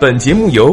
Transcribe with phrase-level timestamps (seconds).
[0.00, 0.72] 本节目由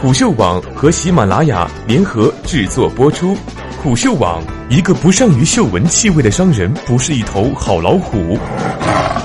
[0.00, 3.36] 虎嗅网和喜马拉雅联合制作播出。
[3.82, 8.38] 虎嗅网：一个不善于嗅闻气味的商人，不是一头好老虎。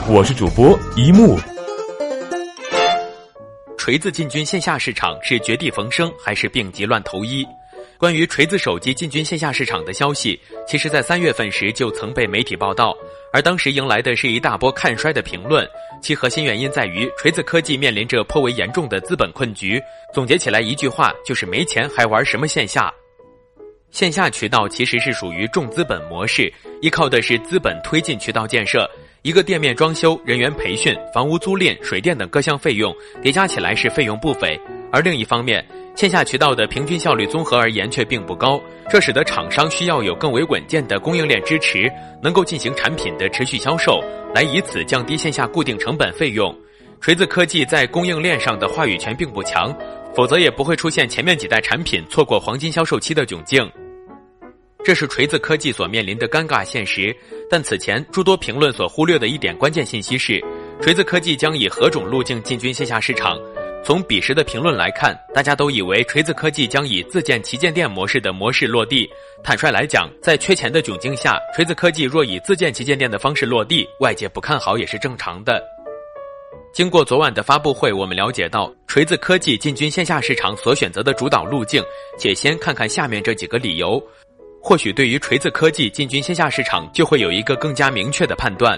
[0.10, 1.40] 我是主播一木。
[3.78, 7.48] 锤子进军线下市场是绝地逢生，还是病急乱投医？
[8.00, 12.96] 关于锤子手机进军线下市场的消息，其实，在三月份时就曾被媒体报道，
[13.34, 15.68] 而当时迎来的是一大波看衰的评论。
[16.00, 19.82] 其核心原因在于，锤子科技面临着颇为严重的资本困局。
[20.14, 22.94] 总结起来一句话，就是没钱还玩什么线下？
[23.90, 28.88] 线下渠道其实是属于重资本模式，依靠的是资本推进渠道建设。
[29.28, 34.58] 一个店面装修、人员培训、房屋租赁、水电等各项费用叠加起来是费用不菲，
[34.90, 35.62] 而另一方面，
[35.98, 38.58] 线下渠道的平均效率综合而言却并不高，
[38.90, 41.92] 这使得厂商需要有更为稳健的供应链支持，
[42.24, 44.02] 能够进行产品的持续销售，
[44.34, 46.58] 来以此降低线下固定成本费用。
[47.02, 49.78] 锤子科技在供应链上的话语权并不强，
[50.16, 53.70] 否则也不会出现前面几代产品错过黄金销售期的窘境。
[54.88, 57.14] 这是锤子科技所面临的尴尬现实。
[57.50, 60.42] 但此前诸多评论所忽略的一点关键信息是，
[60.82, 63.38] 锤子科技将以何种路径进军线下市场？
[63.84, 69.10] 从彼时的评论来看，大家都以为锤子科技将以自建旗舰店模式的模式落地。
[69.44, 75.62] 坦率来讲，在缺钱的窘境下，锤子科技若以自建旗舰店的方式落地，外界不看好也是正常的。
[76.72, 81.84] 经过昨晚的发布会，我们了解到锤子科技进军线下市场所选择的主导路径，
[82.18, 84.02] 且先看看下面这几个理由，
[84.68, 88.78] 或许对于锤子科技进军线下市场就会有一个更加明确的判断。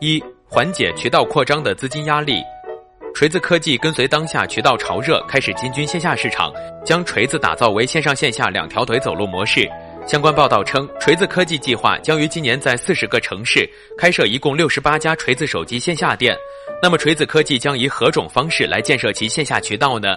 [0.00, 2.42] 一、缓解渠道扩张的资金压力。
[3.14, 6.52] 锤子科技跟随当下渠道潮热，开始进军线下市场，
[6.84, 9.64] 将锤子打造为线上线下两条腿走路模式。
[10.04, 13.64] 相关报道称，锤子科技计划将于今年在四十个城市
[13.96, 16.36] 开设一共六十八家锤子手机线下店。
[16.82, 20.16] 那么，锤子科技将以何种方式来建设其线下渠道呢？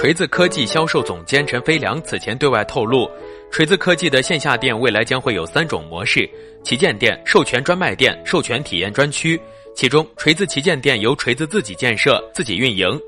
[0.00, 3.06] 锤子科技销售总监陈飞良此前对外透露，
[3.50, 6.26] 锤子科技的线下店未来将会有三种模式：
[6.64, 9.38] 旗舰店、授权专卖店、授权体验专区。
[9.76, 12.98] 其中，锤子旗舰店由锤子自己建设、自己运营；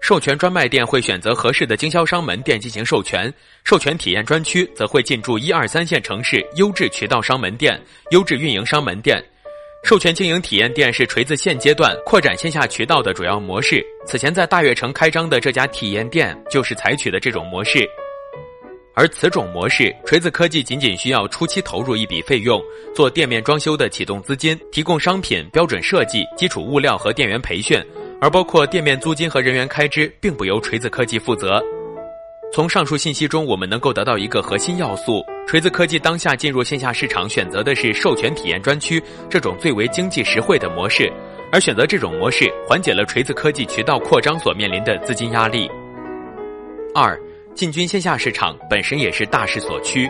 [0.00, 3.30] 授权专卖店会选择合适的经销商门店进行授权；
[3.62, 7.78] 授权体验专区则会进驻一二三线城市优质渠道商门店、
[8.12, 9.22] 优质运营商门店。
[9.82, 13.84] 授权经营体验店是锤子现阶段扩展线下渠道的主要模式。
[14.06, 17.88] 此前在大悦城开张的这家体验店就是采取的这种模式。
[18.92, 22.62] 而此种模式，锤子科技仅仅需要初期投入一笔费用，
[22.94, 27.82] 做店面装修的启动资金，提供商品标准设计、基础物料和店员培训，
[28.20, 31.62] 而包括店面租金和人员开支，并不由锤子科技负责。
[32.52, 41.12] 从上述信息中，我们能够得到一个核心要素：锤子科技当下进入线下市场，选择的是授权体验专区这种最为经济实惠的模式，
[41.52, 45.70] 而选择这种模式，缓解了锤子科技渠道扩张所面临的资金压力。
[46.94, 47.18] 二。
[47.52, 50.08] 进军线下市场本身也是大势所趋，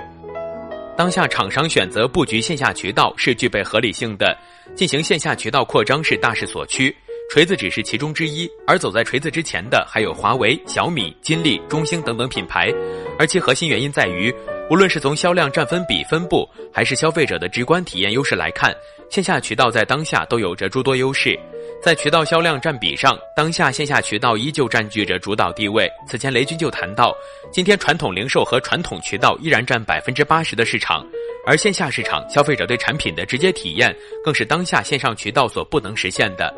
[0.94, 4.36] 当下厂商选择布局线下渠道是具备合理性的，
[4.76, 6.94] 进行线下渠道扩张是大势所趋。
[7.30, 12.74] 锤子只是其中之一，而走在锤子之前的还有华为、小米、金立、中兴等等品牌，
[13.20, 14.34] 而其核心原因在于，
[14.68, 18.74] 无论是从销量占分比分布，还是消费者的直观体验优势来看，
[19.10, 21.38] 线下渠道在当下都有着诸多优势。
[21.80, 25.88] 在渠道销量占比上，当下线下渠道依旧占据着主导地位。
[26.08, 27.14] 此前雷军就谈到，
[27.52, 31.06] 今天传统零售和传统渠道依然占百分之八十的市场，
[31.46, 36.52] 而线下市场消费者对产品的直接体验，更是当下线上渠道所不能实现的。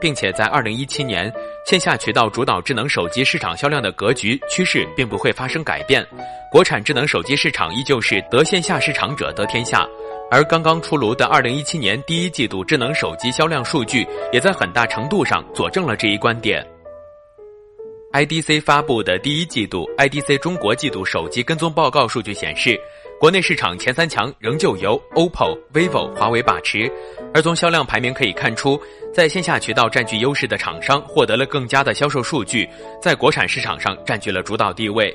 [0.00, 1.32] 并且在二零一七年，
[1.66, 6.06] 线下渠道主导智能手机市场销量的格局趋势并不会发生改变，
[6.50, 9.86] 国产智能手机市场依旧是得线下市场者得天下。
[10.30, 16.62] 而刚刚出炉的二零一七年第一季度智能手机销量数据，也在很大程度上佐证了这一观点。
[18.12, 22.80] IDC 发布的第一季度 IDC 中国季度手机跟踪报告数据显示，
[23.20, 26.90] 国内市场前三强仍旧由 OPPO、vivo、华为把持。
[27.34, 28.80] 而从销量排名可以看出，
[29.12, 32.66] 在线下渠道占据优势的厂商获得了更佳的销售数据，
[33.00, 35.14] 在国产市场上占据了主导地位。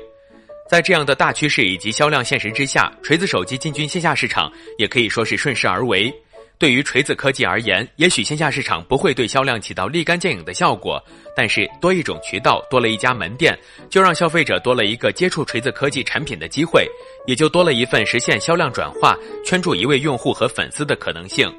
[0.70, 6.14] 在这样的大趋势以及销量现实之下，锤子手机进军线下市场也可以说是顺势而为。
[6.56, 11.02] 对于锤子科技而言，也许线下市场不会对销量起到立竿见影的效果，
[11.36, 13.58] 但是多一种渠道，多了一家门店，
[13.90, 16.88] 就让消费者多了一个接触锤子科技产品的机会，
[17.26, 21.52] 也就多了一份实现销量转化、圈住一位用户和粉丝的可能性。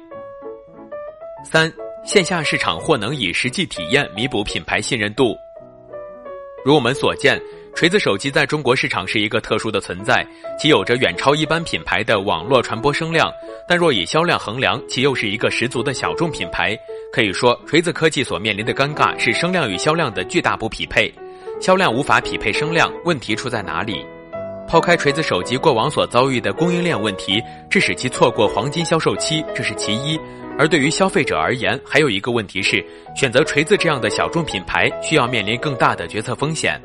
[1.44, 1.72] 三，
[2.04, 5.36] 线下市场或能以实际体验弥补品牌信任度。
[6.64, 7.40] 如我们所见。
[7.76, 10.26] 锤子手机在中国市场是一个特殊的存在，
[10.58, 13.30] 其有着远超一般品牌的网络传播声量，
[13.68, 16.74] 但若以销量衡量，其又是一个十足的小众品牌。
[17.12, 21.12] 可以说，锤子科技所面临的尴尬是声量与销量的巨大不匹配，
[21.60, 24.06] 销量无法匹配声量，问题出在哪里？
[24.66, 30.18] 抛开锤子手机过往所遭遇的供应链问题，致使其错过黄金销售期，这是其一。
[30.58, 32.82] 而对于消费者而言，还有一个问题是，
[33.14, 36.80] 选择锤子这样的小众品牌，需要面临更大的决策风险。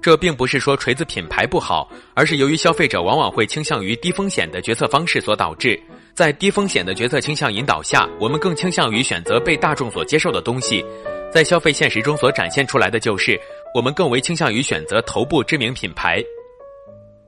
[0.00, 5.78] 这并不是说锤子品牌不好，而是由于消费者往往会倾向于低风险的决策方式所导致。
[6.14, 10.84] 在低风险的决策倾向引导下，我们更倾向于选择被大众所接受的东西。
[11.30, 13.38] 在消费现实中所展现出来的就是，
[13.74, 16.22] 我们更为倾向于选择头部知名品牌。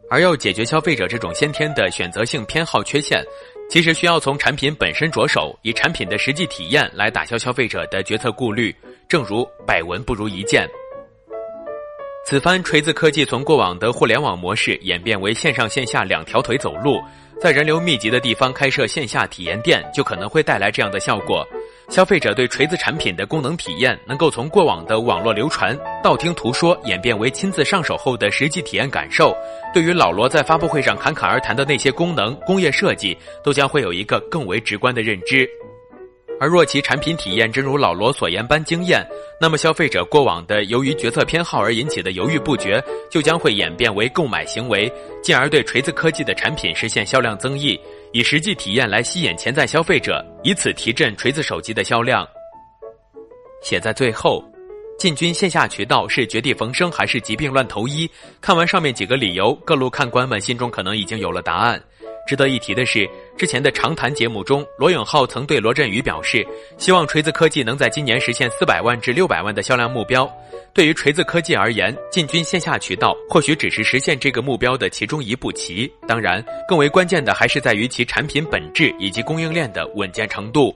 [0.09, 3.25] 而要解决消费者这种先天的选择性偏好缺陷，
[3.69, 8.75] 其实需要从产品本身着手，以产品的实际体验来打消消费者的决策顾虑。
[9.09, 10.69] 正如百闻不如一见。
[12.23, 17.01] 此番锤子科技从过往的互联网模式演变为线上线下两条腿走路，
[17.41, 21.45] 在人流密集的地方开设线下体验店，就可能会带来这样的效果：
[21.89, 29.35] 消费者对锤子产品的功能体验能够从过往的网络流传、道听途说演变为亲自上手后的实际体验感受，
[29.75, 35.49] 对于老罗在发布会上侃侃而谈的那些功能、工业设计，都将会有一个更为直观的认知。
[36.41, 39.07] 而若其产品体验真如老罗所言般惊艳，
[39.39, 44.91] 那么消费者过往的由于决策偏好而引起的犹豫不决，就将会演变为购买行为，
[45.23, 47.79] 进而对锤子科技的产品实现销量增益，
[48.13, 52.27] 以实际体验来吸引潜在消费者，以此提振锤子手机的销量。
[53.63, 54.43] 写在最后，
[54.99, 58.11] 进军线下渠道是绝地逢生还是疾病乱投医？
[58.41, 61.79] 看完上面几个理由，各路看官们心中可能已经有了答案。
[62.31, 66.47] 值得一提的是，之前的长谈节目中，罗永浩曾对罗振宇表示，
[66.79, 70.33] 希望锤子科技能在今年实现四百万至六百万的销量目标。
[70.73, 75.93] 对于锤子科技而言，进军线下渠道或许只是实现这个目标的其中一步棋。
[76.07, 80.73] 当然，更为关键的还是在于其产品本质以及供应链的稳健程度。